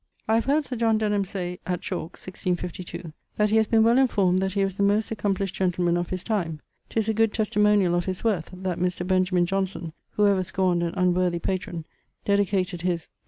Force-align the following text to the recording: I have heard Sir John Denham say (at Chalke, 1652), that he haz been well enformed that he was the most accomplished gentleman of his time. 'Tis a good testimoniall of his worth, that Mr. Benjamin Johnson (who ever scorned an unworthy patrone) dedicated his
I 0.27 0.33
have 0.33 0.45
heard 0.45 0.65
Sir 0.65 0.77
John 0.77 0.97
Denham 0.97 1.23
say 1.23 1.59
(at 1.67 1.81
Chalke, 1.81 2.17
1652), 2.17 3.13
that 3.37 3.51
he 3.51 3.57
haz 3.57 3.67
been 3.67 3.83
well 3.83 3.99
enformed 3.99 4.39
that 4.41 4.53
he 4.53 4.63
was 4.63 4.73
the 4.77 4.81
most 4.81 5.11
accomplished 5.11 5.53
gentleman 5.53 5.95
of 5.95 6.09
his 6.09 6.23
time. 6.23 6.59
'Tis 6.89 7.07
a 7.07 7.13
good 7.13 7.31
testimoniall 7.35 7.93
of 7.93 8.05
his 8.05 8.23
worth, 8.23 8.49
that 8.51 8.79
Mr. 8.79 9.05
Benjamin 9.05 9.45
Johnson 9.45 9.93
(who 10.13 10.25
ever 10.25 10.41
scorned 10.41 10.81
an 10.81 10.95
unworthy 10.97 11.37
patrone) 11.37 11.85
dedicated 12.25 12.81
his 12.81 13.09